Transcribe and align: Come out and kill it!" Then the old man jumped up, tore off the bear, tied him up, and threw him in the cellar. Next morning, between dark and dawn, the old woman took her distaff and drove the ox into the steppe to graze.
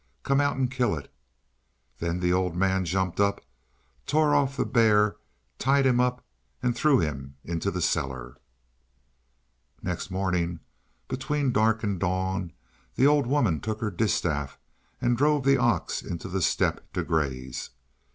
Come 0.23 0.41
out 0.41 0.57
and 0.57 0.71
kill 0.71 0.95
it!" 0.97 1.13
Then 1.99 2.21
the 2.21 2.33
old 2.33 2.55
man 2.55 2.85
jumped 2.85 3.19
up, 3.19 3.39
tore 4.07 4.33
off 4.33 4.57
the 4.57 4.65
bear, 4.65 5.17
tied 5.59 5.85
him 5.85 5.99
up, 5.99 6.25
and 6.63 6.75
threw 6.75 6.97
him 6.97 7.35
in 7.45 7.59
the 7.59 7.81
cellar. 7.83 8.37
Next 9.83 10.09
morning, 10.09 10.59
between 11.07 11.51
dark 11.51 11.83
and 11.83 11.99
dawn, 11.99 12.51
the 12.95 13.05
old 13.05 13.27
woman 13.27 13.59
took 13.59 13.79
her 13.79 13.91
distaff 13.91 14.57
and 14.99 15.15
drove 15.15 15.43
the 15.43 15.57
ox 15.57 16.01
into 16.01 16.27
the 16.27 16.41
steppe 16.41 16.91
to 16.93 17.03
graze. 17.03 17.69